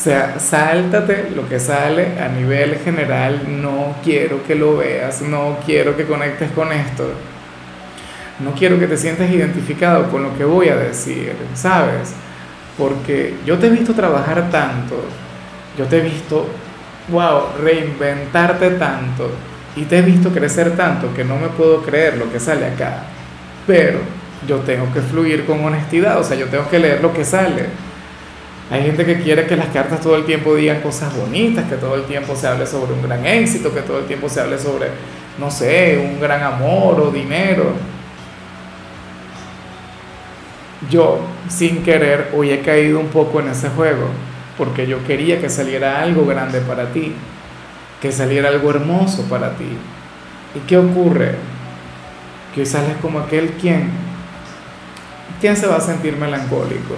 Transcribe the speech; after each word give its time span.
o 0.00 0.02
sea, 0.02 0.40
sáltate 0.40 1.30
lo 1.36 1.46
que 1.46 1.60
sale 1.60 2.18
a 2.18 2.28
nivel 2.28 2.76
general, 2.76 3.60
no 3.60 3.96
quiero 4.02 4.42
que 4.44 4.54
lo 4.54 4.78
veas, 4.78 5.20
no 5.20 5.58
quiero 5.66 5.94
que 5.94 6.06
conectes 6.06 6.50
con 6.52 6.72
esto, 6.72 7.06
no 8.42 8.52
quiero 8.52 8.78
que 8.78 8.86
te 8.86 8.96
sientas 8.96 9.30
identificado 9.30 10.10
con 10.10 10.22
lo 10.22 10.34
que 10.38 10.44
voy 10.46 10.70
a 10.70 10.76
decir, 10.76 11.34
¿sabes? 11.52 12.14
Porque 12.78 13.34
yo 13.44 13.58
te 13.58 13.66
he 13.66 13.70
visto 13.70 13.92
trabajar 13.92 14.48
tanto, 14.50 15.04
yo 15.76 15.84
te 15.84 15.98
he 15.98 16.00
visto, 16.00 16.46
wow, 17.08 17.60
reinventarte 17.62 18.70
tanto 18.70 19.30
y 19.76 19.82
te 19.82 19.98
he 19.98 20.02
visto 20.02 20.30
crecer 20.30 20.78
tanto 20.78 21.12
que 21.12 21.24
no 21.24 21.36
me 21.36 21.48
puedo 21.48 21.82
creer 21.82 22.16
lo 22.16 22.32
que 22.32 22.40
sale 22.40 22.64
acá, 22.64 23.02
pero 23.66 23.98
yo 24.48 24.60
tengo 24.60 24.90
que 24.94 25.02
fluir 25.02 25.44
con 25.44 25.62
honestidad, 25.62 26.18
o 26.18 26.24
sea, 26.24 26.38
yo 26.38 26.46
tengo 26.46 26.70
que 26.70 26.78
leer 26.78 27.02
lo 27.02 27.12
que 27.12 27.26
sale 27.26 27.89
hay 28.70 28.84
gente 28.84 29.04
que 29.04 29.20
quiere 29.20 29.46
que 29.46 29.56
las 29.56 29.66
cartas 29.68 30.00
todo 30.00 30.14
el 30.14 30.24
tiempo 30.24 30.54
digan 30.54 30.80
cosas 30.80 31.14
bonitas, 31.16 31.68
que 31.68 31.74
todo 31.74 31.96
el 31.96 32.04
tiempo 32.04 32.36
se 32.36 32.46
hable 32.46 32.64
sobre 32.66 32.92
un 32.92 33.02
gran 33.02 33.26
éxito, 33.26 33.74
que 33.74 33.82
todo 33.82 33.98
el 33.98 34.06
tiempo 34.06 34.28
se 34.28 34.40
hable 34.40 34.58
sobre, 34.60 34.86
no 35.38 35.50
sé, 35.50 35.98
un 35.98 36.20
gran 36.20 36.40
amor 36.44 37.00
o 37.00 37.10
dinero. 37.10 37.72
Yo, 40.88 41.18
sin 41.48 41.82
querer, 41.82 42.30
hoy 42.32 42.52
he 42.52 42.60
caído 42.60 43.00
un 43.00 43.08
poco 43.08 43.40
en 43.40 43.48
ese 43.48 43.70
juego, 43.70 44.06
porque 44.56 44.86
yo 44.86 45.04
quería 45.04 45.40
que 45.40 45.50
saliera 45.50 46.00
algo 46.00 46.24
grande 46.24 46.60
para 46.60 46.92
ti, 46.92 47.12
que 48.00 48.12
saliera 48.12 48.50
algo 48.50 48.70
hermoso 48.70 49.24
para 49.24 49.56
ti. 49.56 49.76
¿Y 50.54 50.60
qué 50.60 50.78
ocurre? 50.78 51.34
Que 52.54 52.60
hoy 52.60 52.66
sales 52.66 52.96
como 53.02 53.18
aquel 53.18 53.50
quien, 53.54 53.90
¿quién 55.40 55.56
se 55.56 55.66
va 55.66 55.76
a 55.76 55.80
sentir 55.80 56.16
melancólico? 56.16 56.94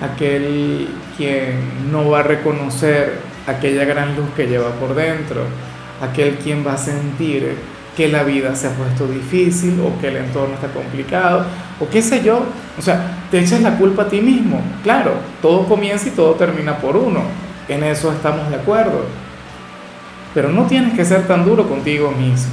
Aquel 0.00 0.88
quien 1.16 1.90
no 1.90 2.08
va 2.10 2.20
a 2.20 2.22
reconocer 2.22 3.18
aquella 3.46 3.84
gran 3.84 4.16
luz 4.16 4.26
que 4.36 4.46
lleva 4.46 4.70
por 4.72 4.94
dentro, 4.94 5.42
aquel 6.00 6.36
quien 6.36 6.66
va 6.66 6.74
a 6.74 6.78
sentir 6.78 7.56
que 7.96 8.08
la 8.08 8.22
vida 8.22 8.54
se 8.54 8.68
ha 8.68 8.70
puesto 8.70 9.08
difícil 9.08 9.80
o 9.80 10.00
que 10.00 10.08
el 10.08 10.18
entorno 10.18 10.54
está 10.54 10.68
complicado 10.68 11.44
o 11.80 11.88
qué 11.88 12.00
sé 12.00 12.22
yo. 12.22 12.44
O 12.78 12.82
sea, 12.82 13.24
te 13.30 13.40
echas 13.40 13.60
la 13.60 13.76
culpa 13.76 14.02
a 14.02 14.08
ti 14.08 14.20
mismo. 14.20 14.62
Claro, 14.84 15.14
todo 15.42 15.66
comienza 15.66 16.06
y 16.06 16.12
todo 16.12 16.34
termina 16.34 16.78
por 16.78 16.96
uno. 16.96 17.22
En 17.68 17.82
eso 17.82 18.12
estamos 18.12 18.48
de 18.50 18.56
acuerdo. 18.56 19.04
Pero 20.32 20.50
no 20.50 20.66
tienes 20.66 20.94
que 20.94 21.04
ser 21.04 21.26
tan 21.26 21.44
duro 21.44 21.68
contigo 21.68 22.12
mismo. 22.12 22.52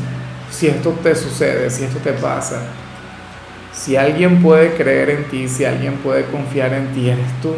Si 0.49 0.65
esto 0.67 0.91
te 1.03 1.13
sucede, 1.13 1.69
si 1.69 1.83
esto 1.83 1.99
te 1.99 2.13
pasa, 2.13 2.61
si 3.85 3.95
alguien 3.95 4.41
puede 4.41 4.73
creer 4.73 5.11
en 5.11 5.25
ti, 5.25 5.47
si 5.47 5.63
alguien 5.63 5.97
puede 5.97 6.25
confiar 6.25 6.73
en 6.73 6.91
ti, 6.91 7.07
eres 7.07 7.39
tú. 7.39 7.53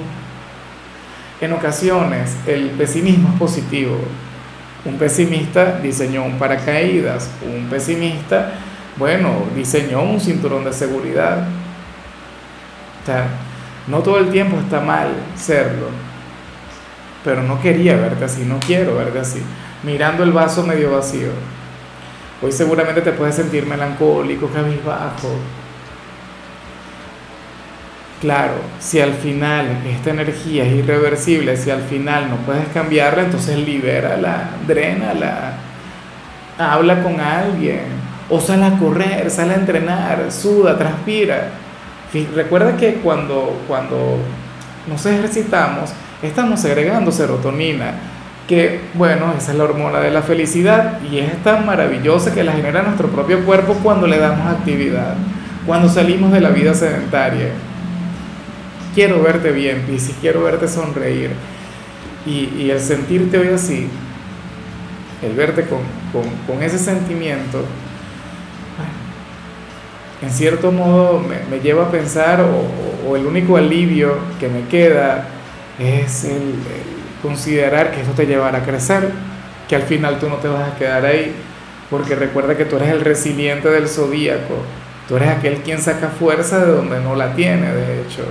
En 1.40 1.54
ocasiones 1.54 2.36
el 2.46 2.72
pesimismo 2.72 3.30
es 3.30 3.40
positivo. 3.40 3.98
Un 4.84 4.98
pesimista 4.98 5.80
diseñó 5.80 6.26
un 6.26 6.38
paracaídas, 6.38 7.30
un 7.46 7.68
pesimista, 7.68 8.56
bueno, 8.98 9.44
diseñó 9.56 10.02
un 10.04 10.20
cinturón 10.20 10.66
de 10.66 10.74
seguridad. 10.74 11.48
No 13.88 14.00
todo 14.00 14.20
el 14.20 14.30
tiempo 14.30 14.58
está 14.60 14.82
mal 14.82 15.08
serlo, 15.38 15.88
pero 17.24 17.42
no 17.42 17.62
quería 17.62 17.96
verte 17.96 18.26
así, 18.26 18.44
no 18.44 18.60
quiero 18.60 18.98
verte 18.98 19.20
así, 19.20 19.42
mirando 19.82 20.24
el 20.24 20.34
vaso 20.34 20.64
medio 20.64 20.92
vacío. 20.92 21.30
Hoy 22.42 22.52
seguramente 22.52 23.00
te 23.00 23.14
puedes 23.14 23.36
sentir 23.36 23.66
melancólico, 23.66 24.50
cabizbajo, 24.50 25.30
Claro, 28.22 28.56
si 28.80 29.00
al 29.00 29.14
final 29.14 29.84
esta 29.86 30.10
energía 30.10 30.64
es 30.64 30.74
irreversible, 30.74 31.56
si 31.56 31.70
al 31.70 31.84
final 31.84 32.30
no 32.32 32.38
puedes 32.38 32.68
cambiarla, 32.70 33.26
entonces 33.26 33.60
libérala, 33.60 34.50
drénala, 34.66 35.54
habla 36.58 37.04
con 37.04 37.20
alguien, 37.20 37.84
o 38.28 38.42
sale 38.42 38.66
a 38.66 38.80
correr, 38.80 39.30
sale 39.30 39.54
a 39.54 39.58
entrenar, 39.58 40.32
suda, 40.32 40.76
transpira. 40.80 41.52
Recuerda 42.34 42.76
que 42.76 42.96
cuando, 42.96 43.62
cuando 43.68 44.18
nos 44.88 45.06
ejercitamos, 45.06 45.92
estamos 46.24 46.60
segregando 46.60 47.12
serotonina, 47.12 47.94
que 48.48 48.82
bueno, 48.96 49.32
esa 49.38 49.52
es 49.52 49.58
la 49.60 49.66
hormona 49.66 50.00
de 50.00 50.10
la 50.10 50.24
felicidad 50.24 51.00
y 51.04 51.20
es 51.20 51.44
tan 51.44 51.68
maravillosa 51.68 52.34
que 52.34 52.44
la 52.44 52.54
genera 52.54 52.82
nuestro 52.82 53.10
propio 53.10 53.46
cuerpo 53.46 53.76
cuando 53.84 54.08
le 54.08 54.18
damos 54.18 54.48
actividad, 54.48 55.14
cuando 55.68 55.88
salimos 55.88 56.32
de 56.32 56.42
la 56.42 56.50
vida 56.50 56.74
sedentaria 56.74 57.52
quiero 58.98 59.22
verte 59.22 59.52
bien, 59.52 59.84
Piscis, 59.86 60.16
quiero 60.20 60.42
verte 60.42 60.68
sonreír. 60.68 61.30
Y, 62.26 62.72
el 62.72 62.80
sentirte 62.80 63.38
hoy 63.38 63.50
así, 63.50 63.88
el 65.22 65.34
verte 65.34 65.68
con, 65.68 66.64
ese 66.64 66.80
sentimiento, 66.80 67.64
en 70.20 70.32
cierto 70.32 70.72
modo 70.72 71.22
me, 71.22 71.60
lleva 71.60 71.84
a 71.84 71.92
pensar, 71.92 72.42
o, 72.42 73.16
el 73.16 73.28
único 73.28 73.56
alivio 73.56 74.18
que 74.40 74.50
me 74.50 74.64
queda 74.64 75.28
es 75.78 76.24
el, 76.24 76.56
considerar 77.22 77.92
que 77.92 78.02
esto 78.02 78.14
te 78.14 78.26
llevará 78.26 78.58
a 78.58 78.64
crecer, 78.64 79.12
que 79.70 79.76
al 79.76 79.84
final 79.84 80.18
tú 80.18 80.28
no 80.28 80.38
te 80.38 80.48
vas 80.48 80.74
a 80.74 80.76
quedar 80.76 81.06
ahí, 81.06 81.36
porque 81.92 82.16
recuerda 82.16 82.58
que 82.58 82.66
tú 82.66 82.78
eres 82.78 82.90
el 82.90 83.02
resiliente 83.02 83.70
del 83.70 83.88
zodíaco, 83.88 84.56
tú 85.08 85.18
eres 85.18 85.30
aquel 85.30 85.58
quien 85.58 85.80
saca 85.80 86.08
fuerza 86.08 86.66
de 86.66 86.72
donde 86.72 87.00
no 87.00 87.16
la 87.16 87.36
tiene, 87.36 87.72
de 87.72 88.02
hecho. 88.02 88.24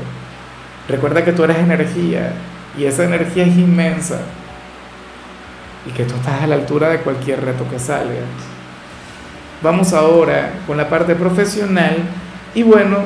Recuerda 0.89 1.25
que 1.25 1.33
tú 1.33 1.45
eres 1.45 1.59
energía 1.59 2.33
y 2.79 2.85
esa 2.85 3.05
energía 3.05 3.45
es 3.45 3.57
inmensa 3.57 4.21
y 5.87 5.91
que 5.91 6.05
tú 6.05 6.15
estás 6.15 6.43
a 6.43 6.47
la 6.47 6.55
altura 6.55 6.91
de 6.91 6.99
cualquier 6.99 7.45
reto 7.45 7.69
que 7.69 7.79
salga. 7.79 8.23
Vamos 9.63 9.93
ahora 9.93 10.51
con 10.67 10.77
la 10.77 10.89
parte 10.89 11.15
profesional 11.15 11.97
y 12.55 12.63
bueno, 12.63 12.99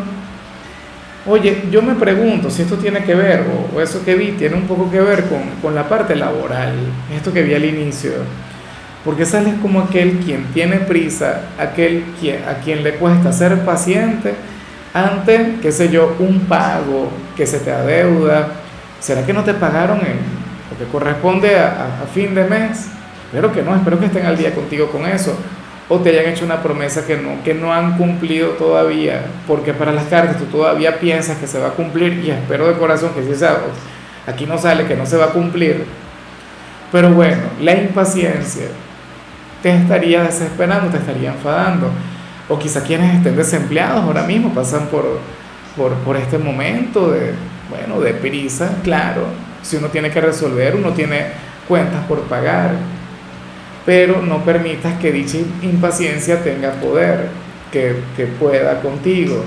oye, 1.26 1.64
yo 1.70 1.80
me 1.80 1.94
pregunto 1.94 2.50
si 2.50 2.62
esto 2.62 2.76
tiene 2.76 3.04
que 3.04 3.14
ver, 3.14 3.44
o, 3.74 3.80
eso 3.80 4.04
que 4.04 4.14
vi 4.14 4.32
tiene 4.32 4.56
un 4.56 4.66
poco 4.66 4.90
que 4.90 5.00
ver 5.00 5.24
con, 5.24 5.42
con 5.62 5.74
la 5.74 5.88
parte 5.88 6.16
laboral, 6.16 6.74
esto 7.14 7.32
que 7.32 7.42
vi 7.42 7.54
al 7.54 7.64
inicio, 7.64 8.12
porque 9.04 9.24
sales 9.24 9.54
como 9.62 9.80
aquel 9.80 10.18
quien 10.18 10.44
tiene 10.52 10.76
prisa, 10.76 11.42
aquel 11.58 12.04
quien, 12.20 12.42
a 12.44 12.54
quien 12.62 12.82
le 12.82 12.94
cuesta 12.94 13.32
ser 13.32 13.64
paciente 13.64 14.34
ante, 14.92 15.56
qué 15.62 15.72
sé 15.72 15.90
yo, 15.90 16.16
un 16.18 16.40
pago 16.40 17.08
que 17.36 17.46
se 17.46 17.60
te 17.60 17.70
adeuda, 17.70 18.48
¿será 18.98 19.24
que 19.24 19.32
no 19.32 19.44
te 19.44 19.54
pagaron 19.54 19.98
en 19.98 20.18
lo 20.70 20.78
que 20.78 20.90
corresponde 20.90 21.58
a, 21.58 22.04
fin 22.12 22.34
de 22.34 22.44
mes? 22.44 22.88
Espero 23.26 23.52
que 23.52 23.62
no, 23.62 23.74
espero 23.76 23.98
que 23.98 24.06
estén 24.06 24.26
al 24.26 24.36
día 24.36 24.54
contigo 24.54 24.90
con 24.90 25.06
eso. 25.06 25.36
O 25.88 25.98
te 25.98 26.10
hayan 26.10 26.32
hecho 26.32 26.44
una 26.44 26.62
promesa 26.62 27.04
que 27.04 27.16
no, 27.16 27.42
que 27.42 27.52
no 27.52 27.72
han 27.72 27.96
cumplido 27.96 28.50
todavía, 28.50 29.24
porque 29.46 29.72
para 29.72 29.92
las 29.92 30.04
cartas 30.04 30.38
tú 30.38 30.44
todavía 30.44 31.00
piensas 31.00 31.38
que 31.38 31.48
se 31.48 31.58
va 31.58 31.68
a 31.68 31.72
cumplir 31.72 32.24
y 32.24 32.30
espero 32.30 32.68
de 32.68 32.74
corazón 32.74 33.10
que 33.14 33.22
sí 33.24 33.34
sea. 33.34 33.58
Aquí 34.26 34.46
no 34.46 34.56
sale 34.56 34.86
que 34.86 34.94
no 34.94 35.06
se 35.06 35.16
va 35.16 35.26
a 35.26 35.30
cumplir. 35.30 35.84
Pero 36.92 37.10
bueno, 37.10 37.42
la 37.60 37.74
impaciencia 37.74 38.66
te 39.62 39.74
estaría 39.74 40.22
desesperando, 40.22 40.90
te 40.90 40.98
estaría 40.98 41.30
enfadando 41.30 41.90
o 42.50 42.58
quizá 42.58 42.82
quienes 42.82 43.14
estén 43.14 43.36
desempleados 43.36 44.02
ahora 44.02 44.24
mismo 44.24 44.52
pasan 44.52 44.88
por, 44.88 45.20
por, 46.04 46.16
este 46.16 46.36
momento 46.36 47.12
de, 47.12 47.32
bueno, 47.70 48.00
de 48.00 48.12
prisa, 48.12 48.78
claro, 48.82 49.26
si 49.62 49.76
uno 49.76 49.86
tiene 49.86 50.10
que 50.10 50.20
resolver, 50.20 50.74
uno 50.74 50.90
tiene 50.90 51.26
cuentas 51.68 52.04
por 52.06 52.22
pagar, 52.22 52.72
pero 53.86 54.20
no 54.20 54.44
permitas 54.44 54.98
que 54.98 55.12
dicha 55.12 55.38
impaciencia 55.62 56.42
tenga 56.42 56.72
poder, 56.72 57.28
que, 57.70 58.02
que 58.16 58.26
pueda 58.26 58.80
contigo. 58.80 59.44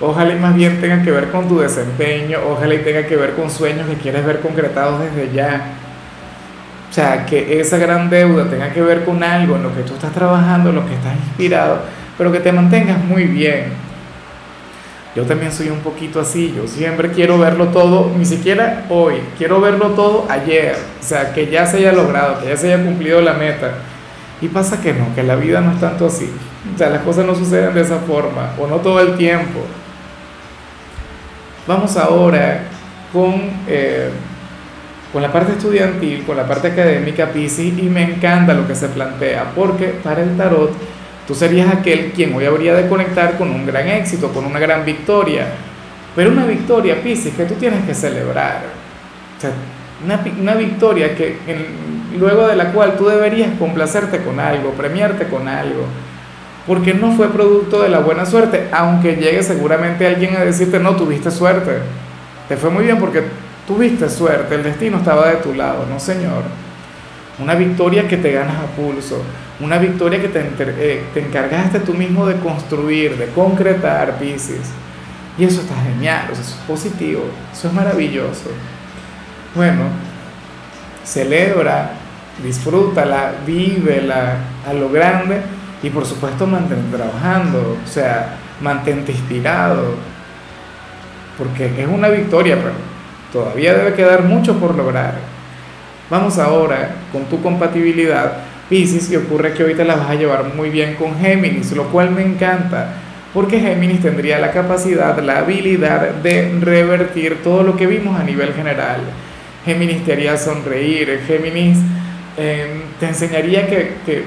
Ojalá 0.00 0.34
y 0.34 0.38
más 0.38 0.54
bien 0.54 0.80
tenga 0.80 1.02
que 1.02 1.10
ver 1.10 1.30
con 1.30 1.48
tu 1.48 1.60
desempeño, 1.60 2.38
ojalá 2.48 2.74
y 2.74 2.78
tenga 2.78 3.06
que 3.06 3.16
ver 3.16 3.34
con 3.34 3.50
sueños 3.50 3.86
que 3.88 3.96
quieres 3.96 4.24
ver 4.24 4.40
concretados 4.40 5.00
desde 5.00 5.32
ya 5.34 5.81
o 6.92 6.94
sea, 6.94 7.24
que 7.24 7.58
esa 7.58 7.78
gran 7.78 8.10
deuda 8.10 8.50
tenga 8.50 8.70
que 8.70 8.82
ver 8.82 9.06
con 9.06 9.22
algo 9.22 9.56
en 9.56 9.62
lo 9.62 9.74
que 9.74 9.80
tú 9.80 9.94
estás 9.94 10.12
trabajando, 10.12 10.68
en 10.68 10.74
lo 10.74 10.86
que 10.86 10.92
estás 10.92 11.14
inspirado, 11.16 11.78
pero 12.18 12.30
que 12.30 12.38
te 12.38 12.52
mantengas 12.52 13.02
muy 13.02 13.24
bien. 13.24 13.72
Yo 15.16 15.22
también 15.24 15.52
soy 15.52 15.70
un 15.70 15.78
poquito 15.78 16.20
así, 16.20 16.52
yo 16.54 16.68
siempre 16.68 17.10
quiero 17.10 17.38
verlo 17.38 17.68
todo, 17.68 18.12
ni 18.14 18.26
siquiera 18.26 18.84
hoy, 18.90 19.14
quiero 19.38 19.58
verlo 19.58 19.92
todo 19.92 20.26
ayer, 20.28 20.76
o 21.00 21.02
sea, 21.02 21.32
que 21.32 21.46
ya 21.46 21.64
se 21.64 21.78
haya 21.78 21.92
logrado, 21.92 22.40
que 22.40 22.50
ya 22.50 22.58
se 22.58 22.70
haya 22.70 22.84
cumplido 22.84 23.22
la 23.22 23.32
meta. 23.32 23.72
Y 24.42 24.48
pasa 24.48 24.82
que 24.82 24.92
no, 24.92 25.14
que 25.14 25.22
la 25.22 25.36
vida 25.36 25.62
no 25.62 25.72
es 25.72 25.80
tanto 25.80 26.04
así, 26.04 26.30
o 26.74 26.76
sea, 26.76 26.90
las 26.90 27.00
cosas 27.00 27.24
no 27.24 27.34
suceden 27.34 27.72
de 27.72 27.80
esa 27.80 28.00
forma, 28.00 28.52
o 28.58 28.66
no 28.66 28.76
todo 28.76 29.00
el 29.00 29.16
tiempo. 29.16 29.60
Vamos 31.66 31.96
ahora 31.96 32.64
con, 33.14 33.50
eh, 33.66 34.10
con 35.12 35.22
la 35.22 35.30
parte 35.30 35.52
estudiantil, 35.52 36.24
con 36.24 36.36
la 36.36 36.46
parte 36.46 36.68
académica, 36.68 37.26
Pisces, 37.32 37.78
y 37.78 37.82
me 37.82 38.02
encanta 38.02 38.54
lo 38.54 38.66
que 38.66 38.74
se 38.74 38.88
plantea, 38.88 39.52
porque 39.54 39.88
para 40.02 40.22
el 40.22 40.36
tarot 40.36 40.72
Tú 41.26 41.34
serías 41.34 41.72
aquel 41.72 42.12
quien 42.12 42.34
hoy 42.34 42.46
habría 42.46 42.74
de 42.74 42.88
conectar 42.88 43.38
con 43.38 43.50
un 43.50 43.64
gran 43.64 43.86
éxito, 43.88 44.32
con 44.32 44.44
una 44.44 44.58
gran 44.58 44.84
victoria. 44.84 45.46
Pero 46.16 46.30
una 46.30 46.44
victoria, 46.44 47.00
Pisces, 47.02 47.34
que 47.34 47.44
tú 47.44 47.54
tienes 47.54 47.84
que 47.84 47.94
celebrar. 47.94 48.62
Una, 50.04 50.20
una 50.40 50.54
victoria 50.54 51.14
que 51.14 51.36
luego 52.18 52.48
de 52.48 52.56
la 52.56 52.72
cual 52.72 52.96
tú 52.96 53.06
deberías 53.06 53.50
complacerte 53.58 54.18
con 54.18 54.40
algo, 54.40 54.70
premiarte 54.72 55.28
con 55.28 55.46
algo. 55.46 55.84
Porque 56.66 56.92
no 56.92 57.12
fue 57.12 57.28
producto 57.28 57.82
de 57.82 57.88
la 57.88 58.00
buena 58.00 58.26
suerte, 58.26 58.68
aunque 58.72 59.16
llegue 59.16 59.42
seguramente 59.42 60.06
alguien 60.06 60.36
a 60.36 60.40
decirte, 60.40 60.80
no, 60.80 60.96
tuviste 60.96 61.30
suerte. 61.30 61.78
Te 62.48 62.56
fue 62.56 62.70
muy 62.70 62.84
bien 62.84 62.98
porque 62.98 63.22
tuviste 63.66 64.08
suerte, 64.08 64.54
el 64.54 64.62
destino 64.62 64.98
estaba 64.98 65.28
de 65.28 65.36
tu 65.36 65.54
lado, 65.54 65.86
no 65.86 65.98
señor. 65.98 66.42
Una 67.38 67.54
victoria 67.54 68.06
que 68.06 68.18
te 68.18 68.32
ganas 68.32 68.56
a 68.56 68.66
pulso, 68.76 69.22
una 69.60 69.78
victoria 69.78 70.20
que 70.20 70.28
te, 70.28 70.40
eh, 70.58 71.04
te 71.14 71.20
encargaste 71.20 71.80
tú 71.80 71.94
mismo 71.94 72.26
de 72.26 72.36
construir, 72.36 73.16
de 73.16 73.28
concretar, 73.28 74.18
Pisces. 74.18 74.70
Y 75.38 75.44
eso 75.44 75.62
está 75.62 75.74
genial, 75.82 76.28
eso 76.30 76.42
es 76.42 76.54
positivo, 76.66 77.22
eso 77.52 77.68
es 77.68 77.74
maravilloso. 77.74 78.50
Bueno, 79.54 79.84
celebra, 81.04 81.92
disfrútala, 82.42 83.32
vívela 83.46 84.36
a 84.68 84.72
lo 84.72 84.90
grande 84.90 85.40
y 85.82 85.90
por 85.90 86.06
supuesto 86.06 86.46
mantente 86.46 86.96
trabajando, 86.96 87.78
o 87.82 87.88
sea, 87.88 88.36
mantente 88.60 89.12
inspirado, 89.12 89.94
porque 91.38 91.82
es 91.82 91.88
una 91.88 92.08
victoria, 92.08 92.56
pero 92.56 92.72
todavía 93.32 93.74
debe 93.74 93.94
quedar 93.94 94.22
mucho 94.24 94.58
por 94.58 94.74
lograr. 94.74 95.14
Vamos 96.10 96.38
ahora 96.38 96.90
con 97.10 97.24
tu 97.24 97.42
compatibilidad 97.42 98.32
Pisces 98.72 99.10
y 99.10 99.16
ocurre 99.16 99.52
que 99.52 99.64
hoy 99.64 99.74
te 99.74 99.84
la 99.84 99.96
vas 99.96 100.08
a 100.08 100.14
llevar 100.14 100.54
muy 100.54 100.70
bien 100.70 100.94
con 100.94 101.18
Géminis, 101.18 101.72
lo 101.72 101.88
cual 101.88 102.10
me 102.10 102.22
encanta, 102.22 102.94
porque 103.34 103.60
Géminis 103.60 104.00
tendría 104.00 104.38
la 104.38 104.50
capacidad, 104.50 105.18
la 105.18 105.40
habilidad 105.40 106.08
de 106.22 106.58
revertir 106.58 107.42
todo 107.42 107.62
lo 107.62 107.76
que 107.76 107.86
vimos 107.86 108.18
a 108.18 108.24
nivel 108.24 108.54
general. 108.54 109.00
Géminis 109.66 110.04
te 110.06 110.14
haría 110.14 110.38
sonreír, 110.38 111.20
Géminis 111.26 111.78
em, 112.38 112.82
te 112.98 113.08
enseñaría 113.08 113.66
que, 113.66 113.96
que, 114.06 114.24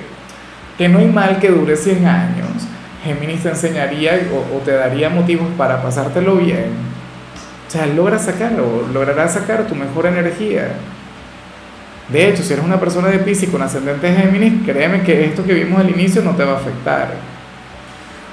que, 0.78 0.90
no 0.90 1.00
hay 1.00 1.08
mal 1.08 1.40
que 1.40 1.50
dure 1.50 1.76
100 1.76 2.06
años, 2.06 2.68
Géminis 3.04 3.42
te 3.42 3.50
enseñaría 3.50 4.28
o, 4.32 4.58
o 4.58 4.60
te 4.60 4.74
daría 4.74 5.10
motivos 5.10 5.48
para 5.58 5.82
pasártelo 5.82 6.36
bien. 6.36 6.95
Sea, 7.76 7.88
logra 7.88 8.18
sacarlo, 8.18 8.88
lograrás 8.94 9.34
sacar 9.34 9.68
tu 9.68 9.76
mejor 9.76 10.06
energía. 10.06 10.76
De 12.08 12.30
hecho, 12.30 12.42
si 12.42 12.54
eres 12.54 12.64
una 12.64 12.80
persona 12.80 13.10
de 13.10 13.20
Pisces 13.20 13.50
con 13.50 13.62
ascendente 13.62 14.14
Géminis, 14.14 14.66
créeme 14.66 15.02
que 15.02 15.26
esto 15.26 15.44
que 15.44 15.54
vimos 15.54 15.82
al 15.82 15.90
inicio 15.90 16.22
no 16.22 16.38
te 16.38 16.46
va 16.46 16.54
a 16.54 16.56
afectar. 16.56 17.16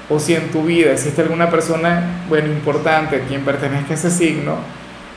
O 0.08 0.20
si 0.20 0.36
en 0.36 0.52
tu 0.52 0.62
vida 0.62 0.92
existe 0.92 1.22
alguna 1.22 1.50
persona, 1.50 2.22
bueno, 2.28 2.52
importante, 2.52 3.24
quien 3.26 3.40
pertenezca 3.40 3.94
a 3.94 3.96
ese 3.96 4.12
signo, 4.12 4.58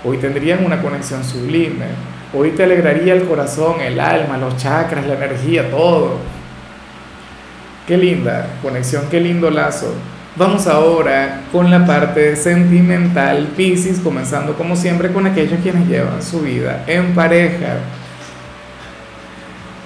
hoy 0.03 0.17
tendrían 0.17 0.65
una 0.65 0.81
conexión 0.81 1.23
sublime. 1.23 1.85
Hoy 2.33 2.49
te 2.49 2.63
alegraría 2.63 3.13
el 3.13 3.27
corazón, 3.27 3.79
el 3.79 3.99
alma, 3.99 4.39
los 4.39 4.57
chakras, 4.57 5.05
la 5.05 5.13
energía, 5.13 5.69
todo. 5.69 6.17
Qué 7.85 7.95
linda 7.95 8.47
conexión, 8.63 9.03
qué 9.11 9.19
lindo 9.19 9.51
lazo. 9.51 9.93
Vamos 10.37 10.67
ahora 10.67 11.43
con 11.49 11.71
la 11.71 11.85
parte 11.85 12.35
sentimental, 12.35 13.47
Pisces, 13.55 13.99
comenzando 13.99 14.53
como 14.55 14.75
siempre 14.75 15.13
con 15.13 15.25
aquellos 15.25 15.61
quienes 15.61 15.87
llevan 15.87 16.21
su 16.21 16.41
vida 16.41 16.83
en 16.87 17.15
pareja. 17.15 17.77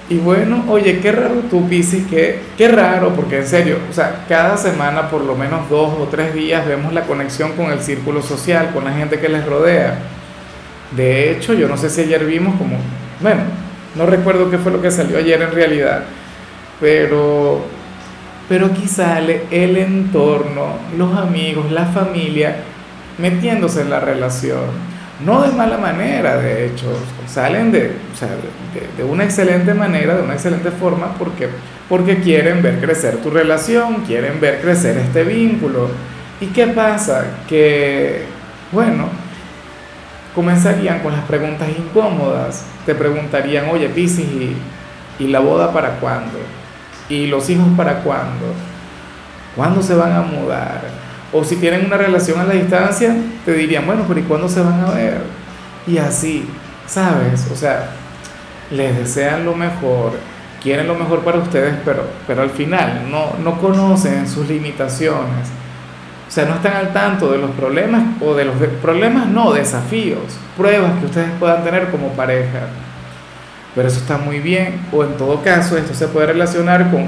Y 0.10 0.18
bueno, 0.18 0.66
oye, 0.68 1.02
qué 1.02 1.12
raro 1.12 1.42
tú, 1.52 1.70
Pisces, 1.70 2.08
qué, 2.10 2.40
qué 2.58 2.68
raro, 2.68 3.14
porque 3.16 3.38
en 3.38 3.46
serio, 3.46 3.78
o 3.92 3.94
sea, 3.94 4.26
cada 4.28 4.58
semana 4.58 5.12
por 5.12 5.22
lo 5.22 5.36
menos 5.36 5.70
dos 5.70 5.94
o 6.00 6.08
tres 6.10 6.34
días 6.34 6.66
vemos 6.68 6.94
la 6.94 7.04
conexión 7.04 7.52
con 7.52 7.72
el 7.72 7.82
círculo 7.82 8.24
social, 8.24 8.72
con 8.74 8.86
la 8.86 8.94
gente 8.94 9.20
que 9.20 9.30
les 9.30 9.46
rodea. 9.46 10.00
De 10.98 11.32
hecho, 11.32 11.54
yo 11.54 11.68
no 11.68 11.78
sé 11.78 11.92
si 11.92 12.02
ayer 12.02 12.26
vimos 12.26 12.56
como, 12.56 12.76
bueno, 13.22 13.42
no 13.94 14.08
recuerdo 14.08 14.50
qué 14.50 14.58
fue 14.58 14.72
lo 14.72 14.82
que 14.82 14.90
salió 14.90 15.20
ayer 15.20 15.40
en 15.44 15.52
realidad, 15.52 16.06
pero, 16.80 17.62
pero 18.50 18.70
sale 18.88 19.44
el 19.52 19.78
entorno, 19.78 20.74
los 20.98 21.16
amigos, 21.18 21.72
la 21.72 21.86
familia, 21.86 22.58
metiéndose 23.18 23.82
en 23.82 23.92
la 23.92 24.02
relación 24.02 24.90
no 25.26 25.42
de 25.42 25.52
mala 25.52 25.78
manera, 25.78 26.38
de 26.38 26.68
hecho, 26.68 26.86
salen 27.28 27.72
de, 27.72 27.92
de, 28.98 29.04
una 29.04 29.26
excelente 29.26 29.74
manera, 29.74 30.16
de 30.16 30.24
una 30.24 30.34
excelente 30.34 30.72
forma, 30.72 31.14
porque, 31.18 31.50
porque 31.90 32.22
quieren 32.22 32.62
ver 32.62 32.80
crecer 32.80 33.18
tu 33.18 33.30
relación, 33.30 34.06
quieren 34.06 34.40
ver 34.40 34.62
crecer 34.62 34.98
este 34.98 35.24
vínculo. 35.24 35.90
¿Y 36.40 36.48
qué 36.48 36.68
pasa? 36.68 37.26
Que, 37.50 38.24
bueno, 38.72 39.10
comenzarían 40.34 41.00
con 41.00 41.12
las 41.12 41.26
preguntas 41.26 41.68
incómodas. 41.78 42.64
Te 42.86 42.96
preguntarían, 42.96 43.68
oye, 43.70 43.90
Piscis, 43.90 44.26
¿y, 44.26 44.56
¿y 45.20 45.28
la 45.28 45.40
boda 45.40 45.74
para 45.74 46.00
cuándo? 46.00 46.40
¿Y 47.10 47.28
los 47.28 47.50
hijos 47.50 47.68
para 47.76 48.02
cuándo? 48.02 48.54
¿Cuándo 49.56 49.82
se 49.82 49.96
van 49.96 50.14
a 50.14 50.22
mudar? 50.22 50.82
O 51.34 51.44
si 51.44 51.56
tienen 51.58 51.86
una 51.86 51.98
relación 51.98 52.40
a 52.40 52.46
la 52.46 52.54
distancia, 52.54 53.16
te 53.46 53.54
dirían, 53.54 53.86
bueno, 53.86 54.06
pero 54.08 54.20
¿y 54.20 54.24
cuándo 54.24 54.48
se 54.48 54.62
van 54.62 54.80
a 54.82 54.92
ver? 54.92 55.22
Y 55.88 55.98
así, 55.98 56.48
¿sabes? 56.88 57.50
O 57.52 57.56
sea, 57.56 57.90
les 58.72 58.98
desean 58.98 59.46
lo 59.46 59.56
mejor, 59.56 60.14
quieren 60.62 60.88
lo 60.88 60.96
mejor 60.96 61.22
para 61.22 61.40
ustedes, 61.40 61.76
pero, 61.84 62.04
pero 62.28 62.44
al 62.44 62.50
final 62.52 63.08
no, 63.10 63.34
no 63.44 63.60
conocen 63.60 64.28
sus 64.28 64.48
limitaciones. 64.48 65.50
O 66.28 66.32
sea, 66.32 66.46
no 66.46 66.56
están 66.56 66.74
al 66.74 66.94
tanto 66.94 67.32
de 67.32 67.40
los 67.40 67.50
problemas 67.52 68.04
o 68.22 68.36
de 68.36 68.46
los 68.46 68.56
problemas, 68.82 69.28
no, 69.28 69.52
desafíos, 69.52 70.38
pruebas 70.56 71.00
que 71.00 71.08
ustedes 71.08 71.32
puedan 71.40 71.64
tener 71.64 71.90
como 71.90 72.10
pareja. 72.10 72.68
Pero 73.76 73.88
eso 73.88 74.00
está 74.00 74.18
muy 74.18 74.40
bien. 74.40 74.82
O 74.92 75.04
en 75.04 75.18
todo 75.18 75.42
caso, 75.42 75.78
esto 75.78 75.94
se 75.94 76.08
puede 76.08 76.28
relacionar 76.28 76.90
con, 76.92 77.08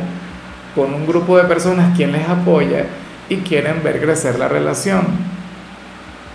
con 0.75 0.93
un 0.93 1.07
grupo 1.07 1.37
de 1.37 1.43
personas 1.45 1.95
quien 1.95 2.11
les 2.11 2.27
apoya 2.27 2.85
y 3.29 3.37
quieren 3.37 3.81
ver 3.83 4.01
crecer 4.01 4.37
la 4.37 4.47
relación. 4.47 5.01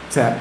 O 0.09 0.13
sea, 0.13 0.37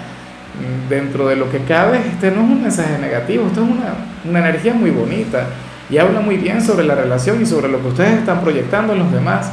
dentro 0.89 1.27
de 1.27 1.35
lo 1.35 1.51
que 1.51 1.59
cabe, 1.59 1.97
este 1.97 2.31
no 2.31 2.41
es 2.43 2.49
un 2.49 2.61
mensaje 2.61 2.97
negativo, 2.97 3.47
esto 3.47 3.63
es 3.63 3.69
una, 3.69 3.93
una 4.23 4.39
energía 4.39 4.73
muy 4.73 4.89
bonita 4.89 5.47
y 5.89 5.97
habla 5.97 6.21
muy 6.21 6.37
bien 6.37 6.61
sobre 6.61 6.85
la 6.85 6.95
relación 6.95 7.41
y 7.41 7.45
sobre 7.45 7.67
lo 7.67 7.81
que 7.81 7.87
ustedes 7.89 8.19
están 8.19 8.41
proyectando 8.41 8.93
en 8.93 8.99
los 8.99 9.11
demás. 9.11 9.51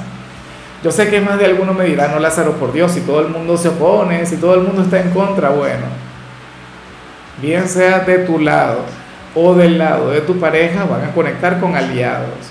Yo 0.82 0.90
sé 0.90 1.08
que 1.08 1.20
más 1.20 1.38
de 1.38 1.46
alguno 1.46 1.74
me 1.74 1.88
no 1.88 2.18
Lázaro, 2.18 2.52
por 2.52 2.72
Dios, 2.72 2.92
si 2.92 3.00
todo 3.00 3.20
el 3.20 3.28
mundo 3.28 3.56
se 3.56 3.68
opone, 3.68 4.26
si 4.26 4.36
todo 4.36 4.54
el 4.54 4.62
mundo 4.62 4.82
está 4.82 5.00
en 5.00 5.10
contra, 5.10 5.50
bueno, 5.50 5.84
bien 7.40 7.68
sea 7.68 8.00
de 8.00 8.18
tu 8.18 8.38
lado 8.38 8.84
o 9.34 9.54
del 9.54 9.78
lado 9.78 10.10
de 10.10 10.20
tu 10.20 10.38
pareja, 10.38 10.84
van 10.84 11.04
a 11.04 11.12
conectar 11.12 11.58
con 11.60 11.74
aliados. 11.74 12.50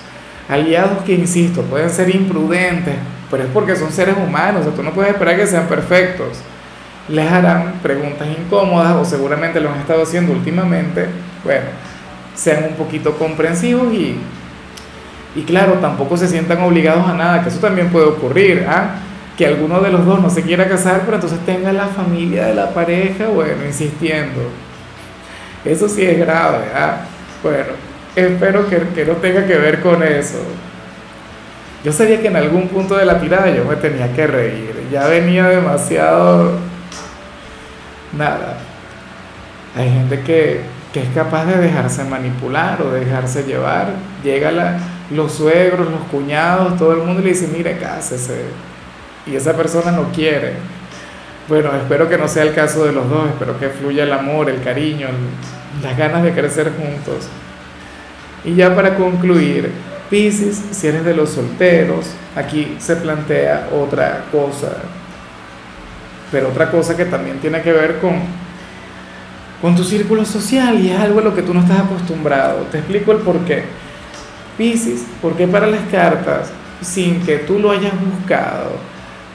Aliados 0.50 1.03
que, 1.05 1.13
insisto, 1.13 1.61
pueden 1.61 1.89
ser 1.89 2.13
imprudentes, 2.13 2.95
pero 3.29 3.43
es 3.43 3.50
porque 3.53 3.75
son 3.75 3.91
seres 3.91 4.15
humanos, 4.17 4.65
o 4.65 4.71
tú 4.71 4.83
no 4.83 4.91
puedes 4.91 5.13
esperar 5.13 5.35
que 5.38 5.47
sean 5.47 5.67
perfectos. 5.67 6.39
Les 7.07 7.31
harán 7.31 7.73
preguntas 7.81 8.27
incómodas 8.27 8.95
o 8.95 9.05
seguramente 9.05 9.59
lo 9.59 9.71
han 9.71 9.79
estado 9.79 10.03
haciendo 10.03 10.33
últimamente, 10.33 11.07
bueno, 11.43 11.67
sean 12.35 12.65
un 12.65 12.75
poquito 12.75 13.17
comprensivos 13.17 13.93
y, 13.93 14.17
y 15.35 15.41
claro, 15.43 15.73
tampoco 15.75 16.17
se 16.17 16.27
sientan 16.27 16.61
obligados 16.61 17.07
a 17.07 17.13
nada, 17.13 17.43
que 17.43 17.50
eso 17.50 17.59
también 17.59 17.89
puede 17.89 18.05
ocurrir, 18.07 18.65
¿ah? 18.67 18.95
que 19.38 19.45
alguno 19.45 19.79
de 19.79 19.89
los 19.89 20.05
dos 20.05 20.21
no 20.21 20.29
se 20.29 20.43
quiera 20.43 20.67
casar, 20.67 21.01
pero 21.05 21.15
entonces 21.15 21.39
tenga 21.45 21.71
la 21.71 21.88
familia 21.88 22.45
de 22.45 22.53
la 22.53 22.73
pareja, 22.73 23.27
bueno, 23.27 23.65
insistiendo. 23.65 24.41
Eso 25.65 25.88
sí 25.88 26.03
es 26.03 26.18
grave, 26.20 26.65
¿ah? 26.75 27.06
Bueno, 27.44 27.74
espero 28.15 28.68
que, 28.70 28.80
que 28.96 29.06
no 29.06 29.13
tenga 29.13 29.46
que 29.46 29.58
ver 29.58 29.82
con 29.82 30.01
eso. 30.03 30.39
Yo 31.84 31.91
sabía 31.91 32.22
que 32.22 32.27
en 32.27 32.36
algún 32.36 32.68
punto 32.68 32.96
de 32.96 33.06
la 33.06 33.20
tirada 33.20 33.50
yo 33.50 33.65
me 33.65 33.75
tenía 33.75 34.13
que 34.13 34.27
reír. 34.27 34.88
Ya 34.91 35.08
venía 35.08 35.48
demasiado... 35.48 36.58
Nada. 38.13 38.58
Hay 39.75 39.89
gente 39.89 40.20
que, 40.22 40.62
es 40.94 41.10
capaz 41.15 41.46
de 41.46 41.58
dejarse 41.58 42.03
manipular 42.03 42.82
o 42.82 42.91
dejarse 42.91 43.44
llevar. 43.44 43.94
Llega 44.24 44.51
la, 44.51 44.77
los 45.10 45.32
suegros, 45.32 45.89
los 45.89 46.01
cuñados, 46.12 46.77
todo 46.77 46.94
el 46.94 47.00
mundo 47.00 47.22
le 47.22 47.30
dice, 47.30 47.48
mire, 47.48 47.77
cásese. 47.77 48.44
Y 49.25 49.36
esa 49.36 49.53
persona 49.56 49.91
no 49.91 50.12
quiere. 50.12 50.56
Bueno, 51.51 51.70
espero 51.75 52.08
que 52.08 52.17
no 52.17 52.29
sea 52.29 52.43
el 52.43 52.53
caso 52.53 52.86
de 52.86 52.93
los 52.93 53.10
dos, 53.10 53.27
espero 53.27 53.60
que 53.60 53.67
fluya 53.67 54.03
el 54.03 54.13
amor, 54.13 54.50
el 54.50 54.63
cariño, 54.63 55.10
las 55.84 55.98
ganas 55.98 56.24
de 56.24 56.31
crecer 56.31 56.72
juntos. 56.77 57.27
Y 58.46 58.55
ya 58.55 58.74
para 58.74 58.96
concluir, 58.96 59.70
Piscis, 60.10 60.63
si 60.72 60.88
eres 60.88 61.03
de 61.03 61.13
los 61.13 61.31
solteros, 61.31 62.05
aquí 62.38 62.77
se 62.79 62.96
plantea 62.96 63.67
otra 63.70 64.27
cosa, 64.31 64.77
pero 66.31 66.48
otra 66.48 66.72
cosa 66.72 66.96
que 66.96 67.03
también 67.03 67.39
tiene 67.39 67.62
que 67.62 67.74
ver 67.74 68.00
con, 68.00 68.13
con 69.62 69.75
tu 69.75 69.84
círculo 69.84 70.24
social 70.24 70.79
y 70.79 70.89
es 70.89 71.00
algo 71.01 71.20
a 71.20 71.24
lo 71.24 71.36
que 71.36 71.41
tú 71.41 71.53
no 71.53 71.60
estás 71.60 71.81
acostumbrado. 71.81 72.60
Te 72.72 72.77
explico 72.77 73.12
el 73.12 73.17
por 73.17 73.39
qué. 73.39 73.65
Piscis, 74.58 75.05
¿por 75.22 75.36
qué 75.36 75.50
para 75.50 75.67
las 75.67 75.84
cartas, 75.91 76.50
sin 76.79 77.22
que 77.25 77.39
tú 77.39 77.60
lo 77.60 77.72
hayas 77.72 77.91
buscado 78.00 78.72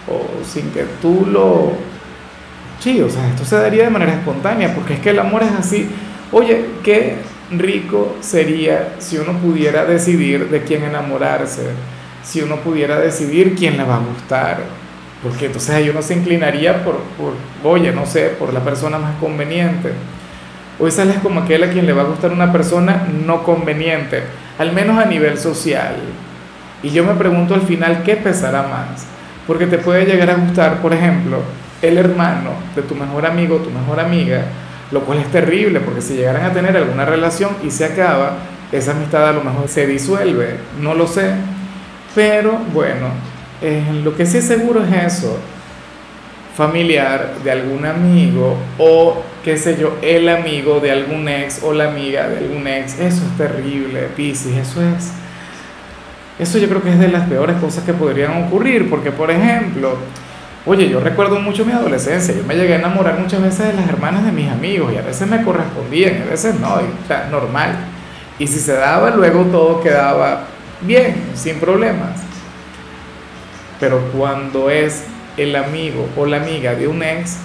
o 0.08 0.42
sin 0.46 0.70
que 0.70 0.84
tú 1.02 1.26
lo... 1.26 1.85
Sí, 2.80 3.00
o 3.00 3.08
sea, 3.08 3.28
esto 3.28 3.44
se 3.44 3.56
daría 3.56 3.84
de 3.84 3.90
manera 3.90 4.12
espontánea, 4.12 4.74
porque 4.74 4.94
es 4.94 5.00
que 5.00 5.10
el 5.10 5.18
amor 5.18 5.42
es 5.42 5.52
así. 5.52 5.88
Oye, 6.32 6.66
qué 6.82 7.16
rico 7.50 8.16
sería 8.20 8.94
si 8.98 9.18
uno 9.18 9.32
pudiera 9.38 9.84
decidir 9.84 10.48
de 10.50 10.62
quién 10.62 10.84
enamorarse, 10.84 11.62
si 12.22 12.42
uno 12.42 12.56
pudiera 12.56 12.98
decidir 12.98 13.54
quién 13.54 13.76
le 13.76 13.84
va 13.84 13.96
a 13.96 14.00
gustar, 14.00 14.58
porque 15.22 15.46
entonces 15.46 15.70
ahí 15.70 15.88
uno 15.88 16.02
se 16.02 16.14
inclinaría 16.14 16.84
por, 16.84 16.96
por, 17.16 17.34
oye, 17.64 17.92
no 17.92 18.04
sé, 18.06 18.30
por 18.38 18.52
la 18.52 18.60
persona 18.60 18.98
más 18.98 19.16
conveniente. 19.16 19.92
Hoy 20.78 20.90
sales 20.90 21.18
como 21.20 21.40
aquel 21.40 21.64
a 21.64 21.70
quien 21.70 21.86
le 21.86 21.92
va 21.92 22.02
a 22.02 22.06
gustar 22.06 22.32
una 22.32 22.52
persona 22.52 23.06
no 23.24 23.42
conveniente, 23.42 24.22
al 24.58 24.72
menos 24.72 24.98
a 24.98 25.06
nivel 25.06 25.38
social. 25.38 25.96
Y 26.82 26.90
yo 26.90 27.04
me 27.04 27.14
pregunto 27.14 27.54
al 27.54 27.62
final, 27.62 28.02
¿qué 28.02 28.16
pesará 28.16 28.62
más? 28.62 29.06
Porque 29.46 29.66
te 29.66 29.78
puede 29.78 30.04
llegar 30.04 30.28
a 30.30 30.34
gustar, 30.34 30.82
por 30.82 30.92
ejemplo, 30.92 31.38
el 31.82 31.98
hermano 31.98 32.50
de 32.74 32.82
tu 32.82 32.94
mejor 32.94 33.26
amigo, 33.26 33.58
tu 33.58 33.70
mejor 33.70 34.00
amiga, 34.00 34.44
lo 34.90 35.00
cual 35.02 35.18
es 35.18 35.30
terrible, 35.30 35.80
porque 35.80 36.00
si 36.00 36.14
llegaran 36.14 36.44
a 36.44 36.52
tener 36.52 36.76
alguna 36.76 37.04
relación 37.04 37.50
y 37.62 37.70
se 37.70 37.84
acaba, 37.84 38.38
esa 38.72 38.92
amistad 38.92 39.28
a 39.28 39.32
lo 39.32 39.42
mejor 39.42 39.68
se 39.68 39.86
disuelve, 39.86 40.56
no 40.80 40.94
lo 40.94 41.06
sé. 41.06 41.32
Pero 42.14 42.58
bueno, 42.72 43.08
eh, 43.62 43.82
lo 44.02 44.16
que 44.16 44.26
sí 44.26 44.38
es 44.38 44.46
seguro 44.46 44.82
es 44.84 45.14
eso, 45.14 45.38
familiar 46.56 47.34
de 47.44 47.50
algún 47.50 47.84
amigo 47.84 48.56
o 48.78 49.22
qué 49.44 49.58
sé 49.58 49.76
yo, 49.78 49.98
el 50.02 50.28
amigo 50.28 50.80
de 50.80 50.90
algún 50.90 51.28
ex 51.28 51.62
o 51.62 51.72
la 51.72 51.90
amiga 51.90 52.28
de 52.28 52.38
algún 52.38 52.66
ex, 52.66 52.98
eso 52.98 53.22
es 53.24 53.36
terrible, 53.36 54.08
Piscis, 54.16 54.56
eso 54.56 54.82
es... 54.82 55.12
Eso 56.38 56.58
yo 56.58 56.68
creo 56.68 56.82
que 56.82 56.90
es 56.90 56.98
de 56.98 57.08
las 57.08 57.26
peores 57.28 57.56
cosas 57.56 57.84
que 57.84 57.94
podrían 57.94 58.44
ocurrir, 58.44 58.90
porque 58.90 59.10
por 59.10 59.30
ejemplo, 59.30 59.96
oye, 60.66 60.88
yo 60.88 61.00
recuerdo 61.00 61.38
mucho 61.40 61.64
mi 61.64 61.72
adolescencia, 61.72 62.34
yo 62.34 62.42
me 62.44 62.56
llegué 62.56 62.74
a 62.74 62.78
enamorar 62.78 63.18
muchas 63.18 63.40
veces 63.40 63.68
de 63.68 63.72
las 63.74 63.88
hermanas 63.88 64.24
de 64.24 64.32
mis 64.32 64.50
amigos 64.50 64.92
y 64.92 64.98
a 64.98 65.02
veces 65.02 65.28
me 65.28 65.42
correspondían, 65.42 66.22
a 66.22 66.30
veces 66.30 66.58
no, 66.58 66.74
o 66.74 67.06
sea, 67.06 67.28
normal. 67.30 67.76
Y 68.38 68.46
si 68.46 68.58
se 68.58 68.74
daba, 68.74 69.10
luego 69.10 69.44
todo 69.44 69.80
quedaba 69.80 70.44
bien, 70.82 71.14
sin 71.34 71.58
problemas. 71.58 72.20
Pero 73.78 74.00
cuando 74.12 74.68
es 74.68 75.04
el 75.36 75.54
amigo 75.54 76.08
o 76.16 76.26
la 76.26 76.38
amiga 76.38 76.74
de 76.74 76.88
un 76.88 77.02
ex, 77.02 77.38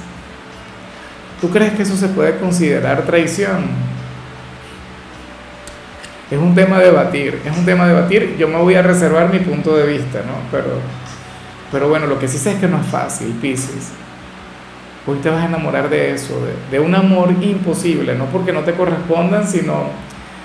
¿tú 1.39 1.49
crees 1.49 1.73
que 1.73 1.83
eso 1.83 1.95
se 1.95 2.07
puede 2.07 2.37
considerar 2.39 3.03
traición? 3.03 3.91
Es 6.29 6.39
un 6.39 6.55
tema 6.55 6.77
a 6.77 6.79
debatir, 6.79 7.41
es 7.45 7.57
un 7.57 7.65
tema 7.65 7.83
a 7.83 7.87
debatir. 7.89 8.37
Yo 8.37 8.47
me 8.47 8.57
voy 8.57 8.75
a 8.75 8.81
reservar 8.81 9.31
mi 9.31 9.39
punto 9.39 9.75
de 9.75 9.85
vista, 9.85 10.19
¿no? 10.19 10.33
Pero, 10.49 10.79
pero 11.71 11.87
bueno, 11.87 12.07
lo 12.07 12.19
que 12.19 12.27
sí 12.27 12.37
sé 12.37 12.53
es 12.53 12.59
que 12.59 12.67
no 12.67 12.79
es 12.79 12.87
fácil, 12.87 13.27
Pisces. 13.41 13.91
Hoy 15.07 15.17
te 15.19 15.29
vas 15.29 15.43
a 15.43 15.45
enamorar 15.45 15.89
de 15.89 16.13
eso, 16.13 16.39
de, 16.69 16.79
un 16.79 16.93
amor 16.93 17.31
imposible, 17.41 18.13
no 18.13 18.25
porque 18.25 18.53
no 18.53 18.61
te 18.61 18.73
correspondan, 18.73 19.47
sino 19.47 19.85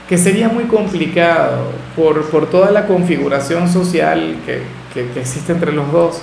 que 0.09 0.17
sería 0.17 0.49
muy 0.49 0.65
complicado 0.65 1.73
por, 1.95 2.25
por 2.31 2.49
toda 2.49 2.71
la 2.71 2.87
configuración 2.87 3.69
social 3.69 4.37
que, 4.47 4.63
que, 4.95 5.11
que 5.11 5.21
existe 5.21 5.53
entre 5.53 5.73
los 5.73 5.91
dos. 5.93 6.23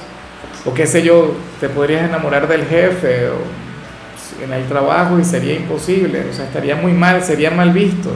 O 0.66 0.74
qué 0.74 0.88
sé 0.88 1.04
yo, 1.04 1.34
te 1.60 1.70
podrías 1.70 2.10
enamorar 2.10 2.48
del 2.48 2.66
jefe 2.66 3.28
o 3.28 4.44
en 4.44 4.54
el 4.54 4.68
trabajo 4.68 5.20
y 5.20 5.26
sería 5.26 5.56
imposible, 5.56 6.30
o 6.30 6.34
sea, 6.34 6.46
estaría 6.46 6.76
muy 6.76 6.94
mal, 6.94 7.22
sería 7.24 7.52
mal 7.52 7.72
visto. 7.72 8.10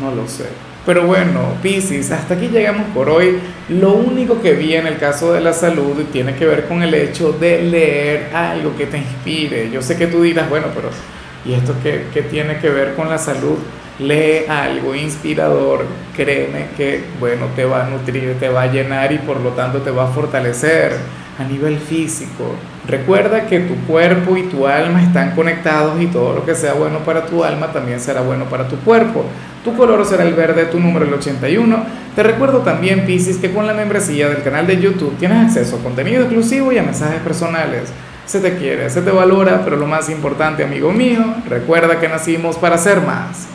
No 0.00 0.14
lo 0.14 0.28
sé. 0.28 0.69
Pero 0.86 1.06
bueno, 1.06 1.54
Piscis, 1.62 2.10
hasta 2.10 2.34
aquí 2.34 2.48
llegamos 2.48 2.86
por 2.94 3.10
hoy. 3.10 3.38
Lo 3.68 3.92
único 3.92 4.40
que 4.40 4.54
vi 4.54 4.74
en 4.74 4.86
el 4.86 4.96
caso 4.96 5.32
de 5.32 5.40
la 5.40 5.52
salud 5.52 6.04
tiene 6.10 6.34
que 6.34 6.46
ver 6.46 6.66
con 6.66 6.82
el 6.82 6.94
hecho 6.94 7.32
de 7.32 7.62
leer 7.62 8.30
algo 8.34 8.74
que 8.76 8.86
te 8.86 8.98
inspire. 8.98 9.70
Yo 9.70 9.82
sé 9.82 9.96
que 9.96 10.06
tú 10.06 10.22
dirás, 10.22 10.48
bueno, 10.48 10.68
pero 10.74 10.88
¿y 11.44 11.52
esto 11.52 11.74
qué, 11.82 12.06
qué 12.14 12.22
tiene 12.22 12.58
que 12.58 12.70
ver 12.70 12.94
con 12.94 13.10
la 13.10 13.18
salud? 13.18 13.58
Lee 13.98 14.46
algo 14.48 14.94
inspirador, 14.94 15.84
créeme 16.16 16.68
que, 16.74 17.04
bueno, 17.20 17.48
te 17.54 17.66
va 17.66 17.84
a 17.84 17.90
nutrir, 17.90 18.36
te 18.40 18.48
va 18.48 18.62
a 18.62 18.72
llenar 18.72 19.12
y 19.12 19.18
por 19.18 19.38
lo 19.40 19.50
tanto 19.50 19.82
te 19.82 19.90
va 19.90 20.04
a 20.04 20.06
fortalecer 20.06 20.92
a 21.38 21.44
nivel 21.44 21.78
físico. 21.78 22.54
Recuerda 22.90 23.46
que 23.46 23.60
tu 23.60 23.76
cuerpo 23.86 24.36
y 24.36 24.42
tu 24.42 24.66
alma 24.66 25.00
están 25.00 25.36
conectados 25.36 26.00
y 26.02 26.08
todo 26.08 26.34
lo 26.34 26.44
que 26.44 26.56
sea 26.56 26.72
bueno 26.72 26.98
para 27.04 27.24
tu 27.24 27.44
alma 27.44 27.72
también 27.72 28.00
será 28.00 28.20
bueno 28.20 28.46
para 28.46 28.66
tu 28.66 28.74
cuerpo. 28.78 29.24
Tu 29.64 29.76
color 29.76 30.04
será 30.04 30.24
el 30.24 30.34
verde, 30.34 30.64
tu 30.64 30.80
número 30.80 31.06
el 31.06 31.14
81. 31.14 31.84
Te 32.16 32.24
recuerdo 32.24 32.62
también, 32.62 33.06
Piscis, 33.06 33.36
que 33.36 33.52
con 33.52 33.68
la 33.68 33.74
membresía 33.74 34.28
del 34.28 34.42
canal 34.42 34.66
de 34.66 34.80
YouTube 34.80 35.16
tienes 35.20 35.46
acceso 35.46 35.76
a 35.76 35.84
contenido 35.84 36.22
exclusivo 36.22 36.72
y 36.72 36.78
a 36.78 36.82
mensajes 36.82 37.20
personales. 37.20 37.92
Se 38.26 38.40
te 38.40 38.56
quiere, 38.56 38.90
se 38.90 39.02
te 39.02 39.12
valora, 39.12 39.62
pero 39.62 39.76
lo 39.76 39.86
más 39.86 40.10
importante, 40.10 40.64
amigo 40.64 40.90
mío, 40.92 41.20
recuerda 41.48 42.00
que 42.00 42.08
nacimos 42.08 42.56
para 42.56 42.76
ser 42.76 43.02
más. 43.02 43.50